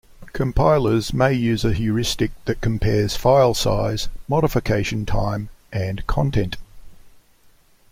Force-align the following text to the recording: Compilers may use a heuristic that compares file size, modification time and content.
Compilers 0.33 1.13
may 1.13 1.31
use 1.31 1.63
a 1.63 1.73
heuristic 1.73 2.31
that 2.45 2.59
compares 2.59 3.15
file 3.15 3.53
size, 3.53 4.09
modification 4.27 5.05
time 5.05 5.49
and 5.71 6.07
content. 6.07 6.57